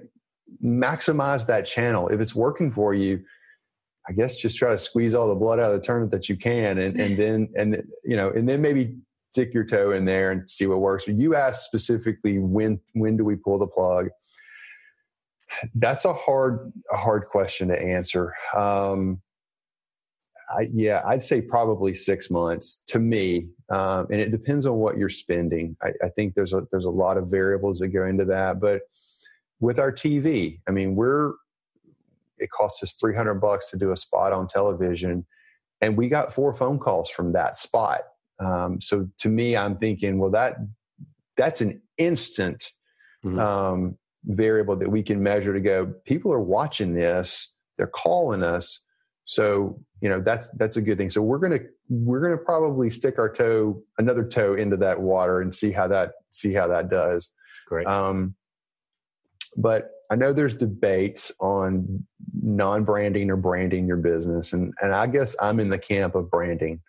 [0.63, 2.07] maximize that channel.
[2.09, 3.23] If it's working for you,
[4.07, 6.35] I guess just try to squeeze all the blood out of the turnip that you
[6.35, 8.95] can, and and then and you know, and then maybe
[9.33, 11.05] stick your toe in there and see what works.
[11.05, 14.09] But you asked specifically when when do we pull the plug?
[15.73, 18.33] That's a hard a hard question to answer.
[18.55, 19.21] Um,
[20.49, 24.97] I, yeah, I'd say probably six months to me, um, and it depends on what
[24.97, 25.75] you're spending.
[25.81, 28.81] I, I think there's a there's a lot of variables that go into that, but
[29.59, 31.33] with our TV, I mean, we're
[32.37, 35.25] it cost us 300 bucks to do a spot on television.
[35.81, 38.01] And we got four phone calls from that spot.
[38.39, 40.57] Um, so to me i'm thinking well that
[41.37, 42.69] that's an instant
[43.23, 43.39] mm-hmm.
[43.39, 48.81] um, variable that we can measure to go people are watching this they're calling us.
[49.25, 51.09] So you know that's that's a good thing.
[51.09, 55.53] So we're gonna we're gonna probably stick our toe another toe into that water and
[55.53, 57.31] see how that see how that does.
[57.67, 57.87] Great.
[57.87, 58.35] Um,
[59.57, 62.05] but I know there's debates on
[62.41, 66.81] non-branding or branding your business, and and I guess I'm in the camp of branding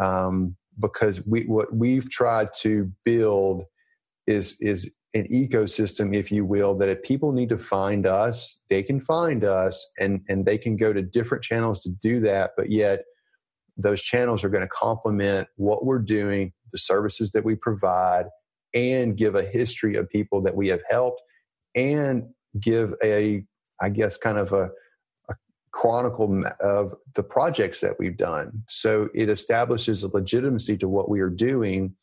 [0.00, 3.64] um, because we what we've tried to build
[4.26, 8.82] is is an ecosystem, if you will, that if people need to find us, they
[8.82, 12.70] can find us, and and they can go to different channels to do that, but
[12.70, 13.04] yet
[13.76, 18.26] those channels are going to complement what we're doing, the services that we provide,
[18.74, 21.22] and give a history of people that we have helped
[21.74, 22.24] and
[22.58, 23.44] give a,
[23.80, 24.70] I guess, kind of a,
[25.28, 25.34] a
[25.72, 28.62] chronicle of the projects that we've done.
[28.68, 31.94] So it establishes a legitimacy to what we are doing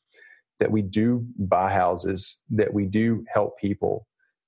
[0.60, 4.07] that we do buy houses, that we do help people.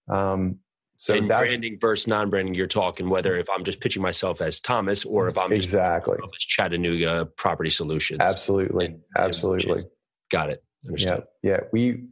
[0.09, 0.59] Um,
[0.97, 4.59] so and that, branding versus non-branding, you're talking whether if I'm just pitching myself as
[4.59, 8.19] Thomas or if I'm exactly as Chattanooga Property Solutions.
[8.19, 9.83] Absolutely, and, absolutely.
[10.29, 10.63] Got it.
[10.88, 11.23] Understood.
[11.41, 11.59] Yeah, yeah.
[11.71, 12.07] We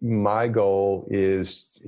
[0.00, 1.80] my goal is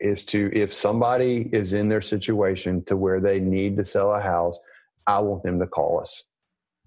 [0.00, 4.20] is to if somebody is in their situation to where they need to sell a
[4.20, 4.58] house
[5.06, 6.24] I want them to call us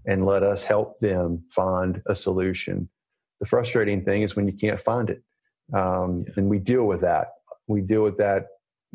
[0.06, 2.90] and let us help them find a solution.
[3.40, 5.24] The frustrating thing is when you can't find it.
[5.74, 6.34] Um, yeah.
[6.38, 7.30] And we deal with that.
[7.68, 8.48] We deal with that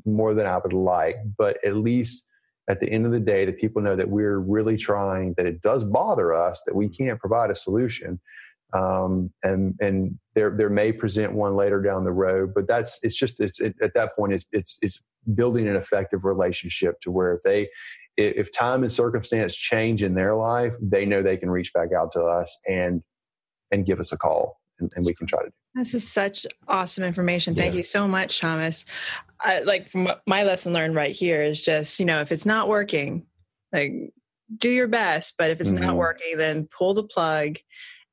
[0.07, 2.25] more than I would like, but at least
[2.69, 5.61] at the end of the day, that people know that we're really trying, that it
[5.61, 8.21] does bother us, that we can't provide a solution.
[8.73, 13.17] Um, and and there there may present one later down the road, but that's it's
[13.17, 15.03] just it's it, at that point it's it's it's
[15.35, 17.69] building an effective relationship to where if they
[18.17, 22.13] if time and circumstance change in their life, they know they can reach back out
[22.13, 23.03] to us and
[23.71, 25.49] and give us a call, and, and we can try to.
[25.49, 27.55] Do this is such awesome information.
[27.55, 27.79] Thank yeah.
[27.79, 28.85] you so much, Thomas.
[29.41, 32.69] I, like from my lesson learned right here is just you know if it's not
[32.69, 33.27] working,
[33.73, 34.13] like
[34.57, 35.85] do your best, but if it's mm-hmm.
[35.85, 37.59] not working, then pull the plug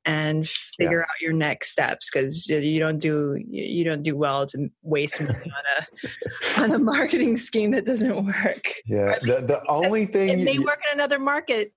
[0.08, 1.02] and figure yeah.
[1.02, 5.34] out your next steps because you don't do you don't do well to waste money
[6.58, 8.72] on a on a marketing scheme that doesn't work.
[8.86, 11.72] Yeah, the, the only thing it may you, work in another market.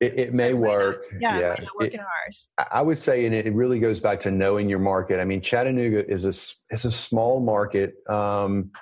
[0.00, 1.04] It, it may work.
[1.12, 1.64] Not, yeah, yeah.
[1.78, 2.50] work it, in ours.
[2.70, 5.20] I would say, and it really goes back to knowing your market.
[5.20, 7.94] I mean, Chattanooga is a is a small market.
[8.08, 8.72] Um,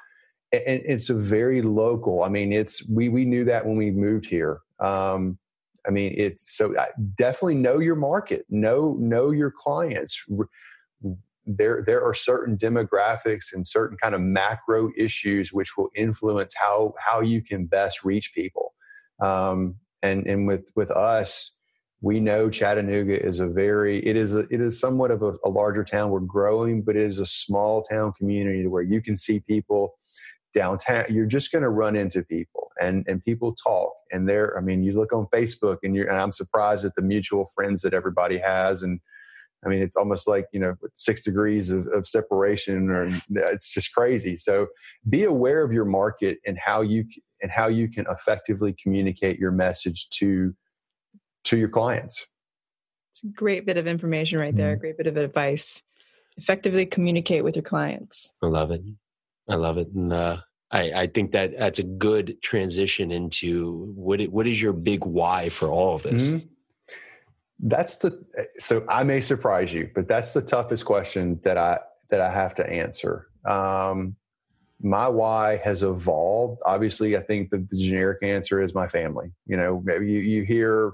[0.53, 2.23] and it's a very local.
[2.23, 4.61] I mean, it's we we knew that when we moved here.
[4.81, 5.39] Um,
[5.87, 6.75] I mean, it's so
[7.17, 10.23] definitely know your market, know know your clients.
[11.47, 16.95] There there are certain demographics and certain kind of macro issues which will influence how
[16.99, 18.75] how you can best reach people.
[19.23, 21.53] Um, and and with with us,
[22.01, 25.51] we know Chattanooga is a very it is a, it is somewhat of a, a
[25.51, 26.11] larger town.
[26.11, 29.97] We're growing, but it is a small town community where you can see people
[30.55, 34.61] downtown you're just going to run into people and and people talk and they're i
[34.61, 37.95] mean you look on facebook and you're and i'm surprised at the mutual friends that
[37.95, 39.01] everybody has and
[39.65, 43.93] i mean it's almost like you know six degrees of, of separation or it's just
[43.95, 44.37] crazy.
[44.37, 44.69] So
[45.09, 47.05] be aware of your market and how you
[47.43, 50.55] and how you can effectively communicate your message to
[51.45, 52.27] to your clients.
[53.13, 54.79] It's a great bit of information right there mm-hmm.
[54.79, 55.83] a great bit of advice.
[56.37, 58.35] Effectively communicate with your clients.
[58.43, 58.83] I love it
[59.49, 60.39] I love it, and uh,
[60.71, 65.05] I, I think that that's a good transition into what it, what is your big
[65.05, 66.31] why for all of this.
[66.31, 66.47] Mm-hmm.
[67.61, 68.25] That's the
[68.59, 71.79] so I may surprise you, but that's the toughest question that I
[72.11, 73.29] that I have to answer.
[73.45, 74.17] Um,
[74.83, 76.61] my why has evolved.
[76.67, 79.33] Obviously, I think the, the generic answer is my family.
[79.47, 80.93] You know, maybe you, you hear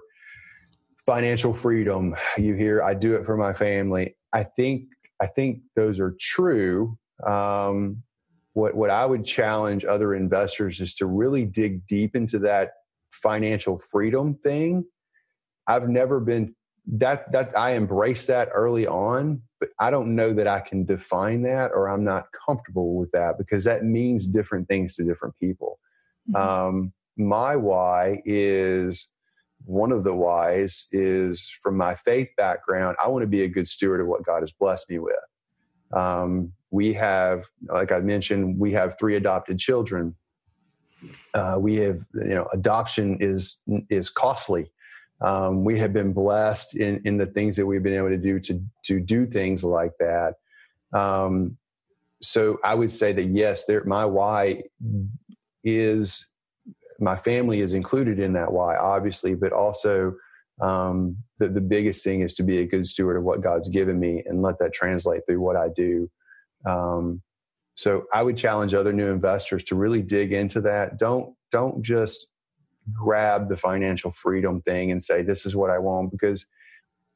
[1.06, 4.16] financial freedom, you hear I do it for my family.
[4.32, 4.84] I think
[5.20, 6.98] I think those are true.
[7.26, 8.02] Um,
[8.54, 12.72] what what I would challenge other investors is to really dig deep into that
[13.12, 14.84] financial freedom thing.
[15.66, 16.54] I've never been
[16.86, 21.42] that that I embrace that early on, but I don't know that I can define
[21.42, 25.78] that or I'm not comfortable with that because that means different things to different people.
[26.28, 26.36] Mm-hmm.
[26.36, 29.10] Um, my why is
[29.64, 32.96] one of the whys is from my faith background.
[33.02, 35.14] I want to be a good steward of what God has blessed me with.
[35.94, 40.14] Um, we have, like I mentioned, we have three adopted children.
[41.34, 44.70] Uh, we have, you know, adoption is is costly.
[45.22, 48.38] Um, we have been blessed in in the things that we've been able to do
[48.40, 50.34] to to do things like that.
[50.92, 51.56] Um,
[52.22, 54.64] so I would say that yes, there, my why
[55.64, 56.26] is
[56.98, 60.14] my family is included in that why, obviously, but also
[60.60, 63.98] um, the, the biggest thing is to be a good steward of what God's given
[63.98, 66.10] me and let that translate through what I do.
[66.66, 67.22] Um,
[67.74, 70.98] so I would challenge other new investors to really dig into that.
[70.98, 72.26] Don't don't just
[72.92, 76.46] grab the financial freedom thing and say this is what I want because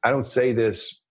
[0.03, 1.01] I don't say this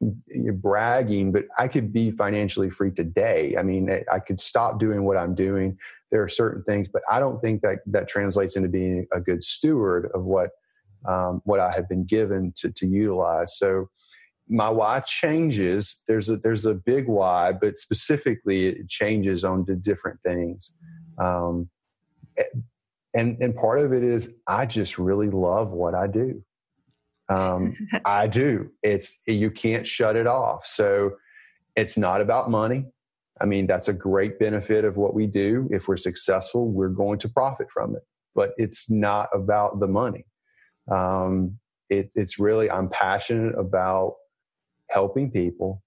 [0.00, 3.56] bragging, but I could be financially free today.
[3.58, 5.78] I mean, I could stop doing what I'm doing.
[6.10, 9.42] There are certain things, but I don't think that that translates into being a good
[9.42, 10.50] steward of what
[11.06, 13.56] um, what I have been given to, to utilize.
[13.58, 13.90] So
[14.48, 16.02] my why changes.
[16.06, 20.74] There's a there's a big why, but specifically it changes on to different things.
[21.18, 21.70] Um,
[23.14, 26.44] and and part of it is I just really love what I do.
[27.28, 28.70] Um, I do.
[28.82, 30.66] It's you can't shut it off.
[30.66, 31.12] So
[31.76, 32.86] it's not about money.
[33.40, 35.68] I mean, that's a great benefit of what we do.
[35.72, 38.02] If we're successful, we're going to profit from it.
[38.34, 40.26] But it's not about the money.
[40.90, 41.58] Um,
[41.90, 44.14] it, it's really, I'm passionate about
[44.90, 45.82] helping people,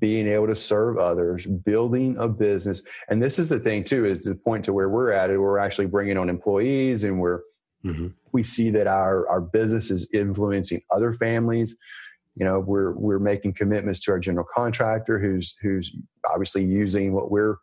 [0.00, 2.82] being able to serve others, building a business.
[3.08, 5.38] And this is the thing too, is the point to where we're at it.
[5.38, 7.40] We're actually bringing on employees and we're,
[7.84, 8.08] mm-hmm.
[8.32, 11.76] we see that our, our business is influencing other families.
[12.34, 15.94] You know, we're, we're making commitments to our general contractor who's, who's
[16.30, 17.56] obviously using what we're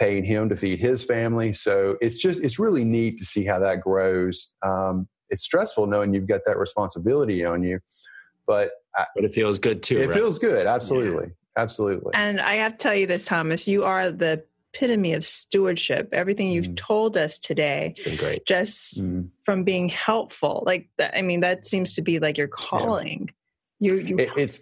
[0.00, 1.52] paying him to feed his family.
[1.52, 4.52] So it's just it's really neat to see how that grows.
[4.64, 7.80] Um, it's stressful knowing you've got that responsibility on you,
[8.46, 9.98] but I, but it feels good too.
[9.98, 10.14] It right?
[10.14, 11.62] feels good, absolutely, yeah.
[11.62, 12.12] absolutely.
[12.14, 16.08] And I have to tell you this, Thomas, you are the epitome of stewardship.
[16.12, 16.76] Everything you've mm.
[16.76, 18.46] told us today, great.
[18.46, 19.28] Just mm.
[19.44, 23.30] from being helpful, like I mean, that seems to be like your calling.
[23.78, 23.92] Yeah.
[23.92, 24.18] You, you.
[24.18, 24.60] It, it's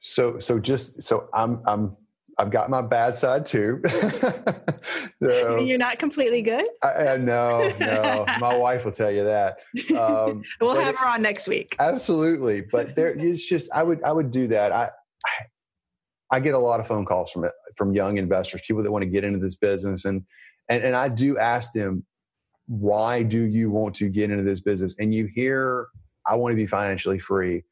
[0.00, 0.58] so so.
[0.58, 1.96] Just so I'm I'm
[2.38, 3.82] I've got my bad side too.
[4.12, 6.66] so, You're not completely good.
[6.82, 8.24] I, I, no, no.
[8.38, 9.58] my wife will tell you that.
[9.96, 11.74] Um, we'll have her on next week.
[11.80, 14.70] Absolutely, but there, it's just I would I would do that.
[14.70, 14.90] I,
[15.24, 15.30] I
[16.30, 19.10] I get a lot of phone calls from from young investors, people that want to
[19.10, 20.24] get into this business, and
[20.68, 22.04] and and I do ask them,
[22.68, 24.94] why do you want to get into this business?
[25.00, 25.88] And you hear,
[26.24, 27.64] I want to be financially free.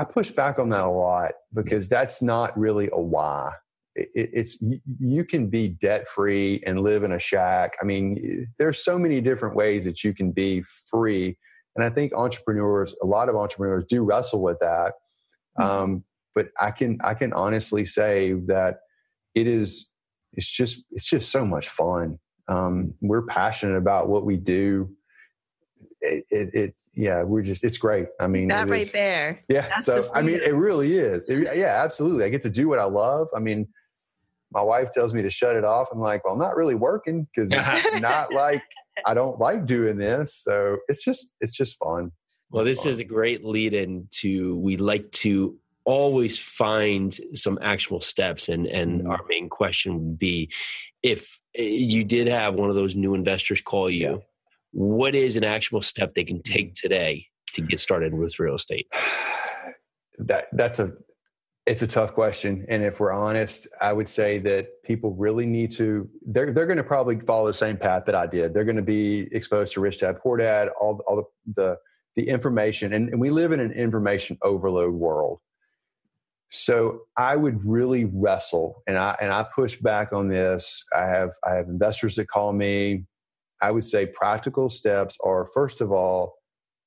[0.00, 3.52] I push back on that a lot because that's not really a why.
[3.94, 4.58] It, it's
[4.98, 7.76] you can be debt free and live in a shack.
[7.82, 11.36] I mean, there's so many different ways that you can be free,
[11.76, 14.92] and I think entrepreneurs, a lot of entrepreneurs, do wrestle with that.
[15.58, 15.62] Mm-hmm.
[15.62, 18.78] Um, but I can I can honestly say that
[19.34, 19.90] it is
[20.32, 22.18] it's just it's just so much fun.
[22.48, 24.96] Um, we're passionate about what we do.
[26.00, 28.08] It, it, it, yeah we're just it's great.
[28.18, 29.40] I mean that right there.
[29.48, 31.24] Yeah That's so the i mean it really is.
[31.28, 32.24] It, yeah absolutely.
[32.24, 33.28] I get to do what i love.
[33.34, 33.68] I mean
[34.52, 35.88] my wife tells me to shut it off.
[35.92, 38.62] I'm like well i'm not really working because it's not like
[39.06, 40.34] i don't like doing this.
[40.34, 42.12] So it's just it's just fun.
[42.50, 42.92] Well it's this fun.
[42.92, 48.66] is a great lead in to we like to always find some actual steps and
[48.66, 49.10] and mm-hmm.
[49.10, 50.50] our main question would be
[51.02, 54.16] if eh, you did have one of those new investors call you yeah
[54.72, 56.80] what is an actual step they can take mm.
[56.80, 58.86] today to get started with real estate?
[60.22, 60.92] That that's a
[61.66, 65.70] it's a tough question, and if we're honest, I would say that people really need
[65.72, 66.08] to.
[66.26, 68.52] They're they're going to probably follow the same path that I did.
[68.52, 71.76] They're going to be exposed to rich dad, poor dad, all all the the,
[72.16, 75.38] the information, and, and we live in an information overload world.
[76.50, 80.84] So I would really wrestle, and I and I push back on this.
[80.94, 83.04] I have I have investors that call me
[83.62, 86.36] I would say practical steps are first of all,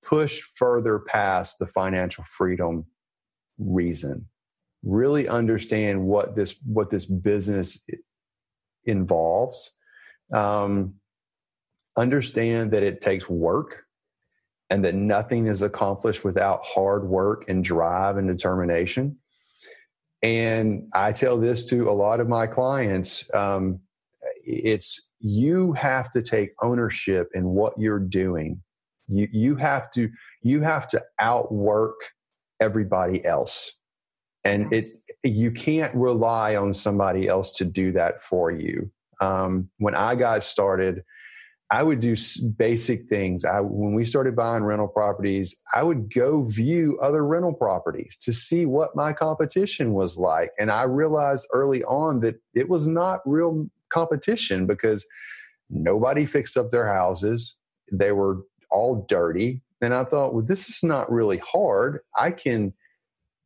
[0.04, 2.86] push further past the financial freedom
[3.58, 4.28] reason.
[4.84, 7.84] Really understand what this what this business
[8.86, 9.78] involves.
[10.34, 10.96] Um,
[11.96, 13.84] understand that it takes work
[14.70, 19.18] and that nothing is accomplished without hard work and drive and determination.
[20.22, 23.30] And I tell this to a lot of my clients.
[23.34, 23.82] Um,
[24.46, 28.62] it's you have to take ownership in what you're doing.
[29.08, 30.10] You you have to
[30.42, 31.96] you have to outwork
[32.60, 33.78] everybody else.
[34.44, 35.02] And yes.
[35.24, 38.92] it you can't rely on somebody else to do that for you.
[39.22, 41.04] Um, when I got started,
[41.72, 42.16] I would do
[42.58, 43.46] basic things.
[43.46, 48.34] I, when we started buying rental properties, I would go view other rental properties to
[48.34, 50.52] see what my competition was like.
[50.60, 55.06] And I realized early on that it was not real competition because
[55.70, 57.58] nobody fixed up their houses.
[57.92, 58.42] They were
[58.72, 59.62] all dirty.
[59.82, 62.00] And I thought, well, this is not really hard.
[62.18, 62.74] I can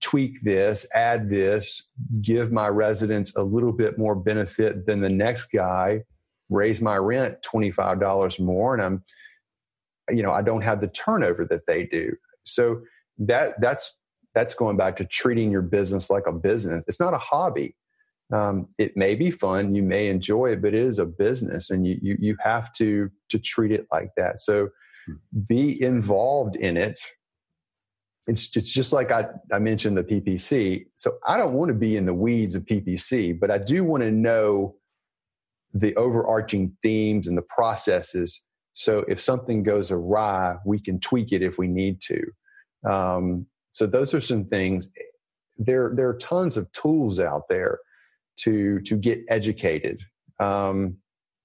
[0.01, 1.89] tweak this, add this,
[2.21, 6.03] give my residents a little bit more benefit than the next guy,
[6.49, 9.03] raise my rent $25 more, and I'm,
[10.09, 12.15] you know, I don't have the turnover that they do.
[12.43, 12.81] So
[13.17, 13.97] that that's
[14.35, 16.85] that's going back to treating your business like a business.
[16.87, 17.75] It's not a hobby
[18.33, 21.87] um, it may be fun you may enjoy it but it is a business and
[21.87, 24.39] you, you you have to to treat it like that.
[24.39, 24.69] So
[25.05, 25.13] hmm.
[25.47, 26.99] be involved in it.
[28.27, 31.95] It's it's just like I, I mentioned the ppc so i don't want to be
[31.95, 34.75] in the weeds of ppc but i do want to know
[35.73, 38.41] the overarching themes and the processes.
[38.73, 42.89] So if something goes awry we can tweak it if we need to.
[42.89, 44.89] Um, so those are some things.
[45.57, 47.79] There there are tons of tools out there
[48.37, 50.01] to to get educated.
[50.39, 50.97] Um,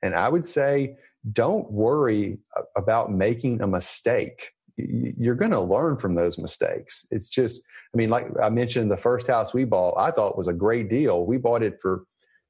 [0.02, 0.96] and I would say,
[1.32, 2.38] don't worry
[2.76, 4.50] about making a mistake.
[4.76, 7.06] You're going to learn from those mistakes.
[7.10, 7.62] It's just,
[7.94, 10.88] I mean, like I mentioned, the first house we bought, I thought was a great
[10.88, 11.24] deal.
[11.24, 12.04] We bought it for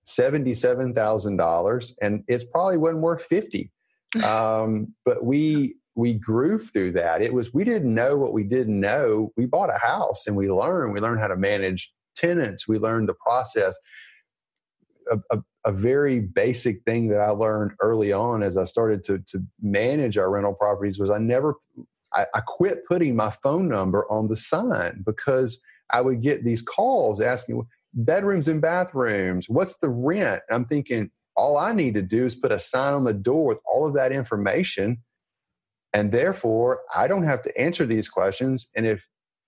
[0.05, 3.71] seventy-seven thousand dollars, and it's probably wasn't worth fifty.
[4.23, 7.23] Um, but we we grew through that.
[7.23, 9.33] It was we didn't know what we didn't know.
[9.39, 10.93] We bought a house and we learned.
[10.93, 12.69] We learned how to manage tenants.
[12.69, 13.75] We learned the process
[15.13, 19.19] a, a, a, very basic thing that I learned early on as I started to,
[19.29, 21.57] to manage our rental properties was I never,
[22.13, 25.61] I, I quit putting my phone number on the sign because
[25.91, 30.43] I would get these calls asking bedrooms and bathrooms, what's the rent?
[30.51, 33.59] I'm thinking, all I need to do is put a sign on the door with
[33.67, 35.03] all of that information.
[35.93, 38.71] And therefore, I don't have to answer these questions.
[38.75, 39.07] And if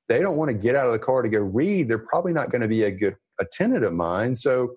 [0.08, 2.50] they don't want to get out of the car to go read, they're probably not
[2.50, 4.36] going to be a good a tenant of mine.
[4.36, 4.76] So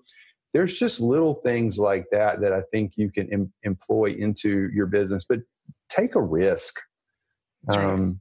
[0.58, 4.86] there's just little things like that that I think you can em- employ into your
[4.86, 5.38] business, but
[5.88, 6.80] take a risk.
[7.68, 8.20] Um,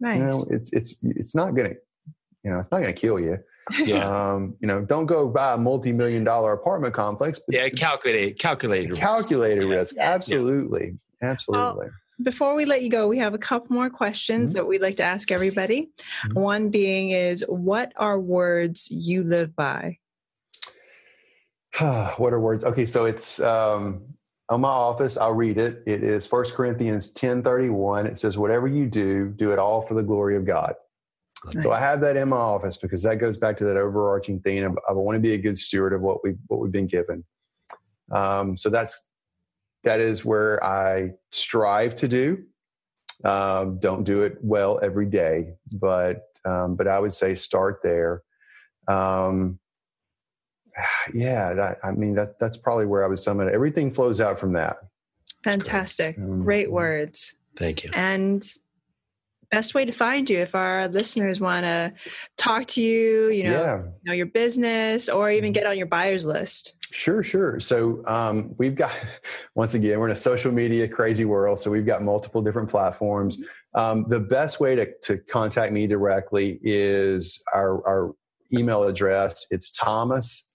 [0.00, 0.18] nice.
[0.18, 1.76] You know, it's it's it's not going to,
[2.44, 3.36] you know, it's not going to kill you.
[3.78, 4.08] Yeah.
[4.08, 7.40] Um, you know, don't go buy a multi-million dollar apartment complex.
[7.46, 9.96] But yeah, calculate, calculated, calculated risk.
[9.96, 9.96] risk.
[9.98, 11.28] Absolutely, yeah.
[11.28, 11.88] absolutely.
[11.88, 14.60] Well, before we let you go, we have a couple more questions mm-hmm.
[14.60, 15.90] that we'd like to ask everybody.
[16.24, 16.40] Mm-hmm.
[16.40, 19.98] One being is, what are words you live by?
[22.16, 22.64] what are words?
[22.64, 24.02] Okay, so it's um,
[24.48, 25.18] on my office.
[25.18, 25.82] I'll read it.
[25.86, 28.06] It is First Corinthians ten thirty one.
[28.06, 30.74] It says, "Whatever you do, do it all for the glory of God."
[31.44, 31.62] Nice.
[31.62, 34.64] So I have that in my office because that goes back to that overarching theme.
[34.64, 37.24] Of, I want to be a good steward of what we what we've been given.
[38.10, 39.06] Um, so that's
[39.84, 42.42] that is where I strive to do.
[43.22, 48.22] Um, don't do it well every day, but um, but I would say start there.
[48.88, 49.58] Um,
[51.14, 53.52] yeah, that, I mean that's that's probably where I would sum it.
[53.52, 54.78] Everything flows out from that.
[55.44, 56.40] Fantastic, great.
[56.40, 57.34] great words.
[57.56, 57.90] Thank you.
[57.94, 58.46] And
[59.50, 61.92] best way to find you if our listeners want to
[62.36, 63.76] talk to you you know, yeah.
[63.78, 65.54] you know your business or even mm-hmm.
[65.54, 68.92] get on your buyers list sure sure so um, we've got
[69.54, 73.36] once again we're in a social media crazy world so we've got multiple different platforms
[73.36, 73.80] mm-hmm.
[73.80, 78.14] um, the best way to, to contact me directly is our, our
[78.52, 80.45] email address it's thomas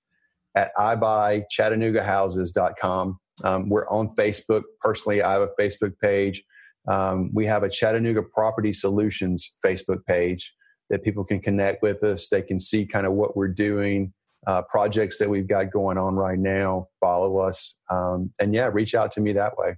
[0.56, 6.44] at ibuychattanoogahouses.com um, we're on facebook personally i have a facebook page
[6.88, 10.54] um, we have a Chattanooga Property Solutions Facebook page
[10.90, 12.30] that people can connect with us.
[12.30, 14.14] They can see kind of what we're doing,
[14.48, 17.80] uh, projects that we've got going on right now, follow us.
[17.90, 19.76] Um, and yeah, reach out to me that way.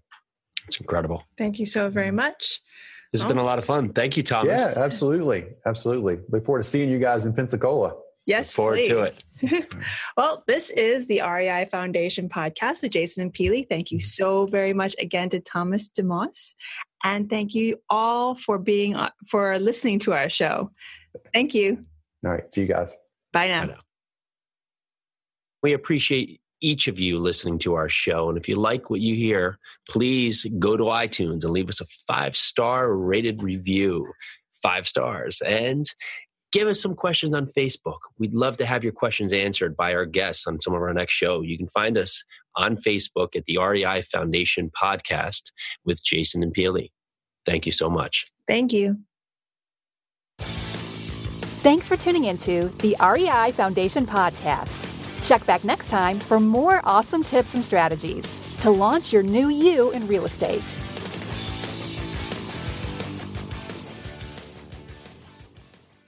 [0.68, 1.24] It's incredible.
[1.38, 2.62] Thank you so very much.
[3.12, 3.28] This has oh.
[3.28, 3.94] been a lot of fun.
[3.94, 4.62] Thank you, Thomas.
[4.62, 5.46] Yeah, absolutely.
[5.66, 6.20] Absolutely.
[6.30, 7.94] Look forward to seeing you guys in Pensacola.
[8.26, 8.88] Yes, Look forward please.
[8.88, 9.24] to it.
[10.18, 13.68] well, this is the REI Foundation podcast with Jason and Pili.
[13.68, 16.56] Thank you so very much again to Thomas DeMoss,
[17.04, 18.96] and thank you all for being
[19.28, 20.72] for listening to our show.
[21.34, 21.82] Thank you.
[22.26, 22.96] All right, see you guys.
[23.34, 23.62] Bye now.
[23.62, 23.80] Bye now.
[25.62, 28.30] We appreciate each of you listening to our show.
[28.30, 29.60] And if you like what you hear,
[29.90, 34.12] please go to iTunes and leave us a five star rated review.
[34.62, 35.42] Five stars.
[35.46, 35.86] And
[36.54, 37.98] give us some questions on Facebook.
[38.20, 41.14] We'd love to have your questions answered by our guests on some of our next
[41.14, 41.42] show.
[41.42, 42.24] You can find us
[42.56, 45.52] on Facebook at the REI Foundation Podcast
[45.84, 46.92] with Jason and Pili.
[47.46, 48.28] Thank you so much.
[48.48, 49.00] Thank you.
[50.40, 54.90] Thanks for tuning into the REI Foundation Podcast.
[55.28, 59.92] Check back next time for more awesome tips and strategies to launch your new you
[59.92, 60.93] in real estate.